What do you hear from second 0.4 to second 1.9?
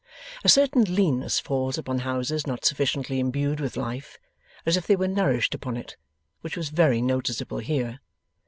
A certain leanness falls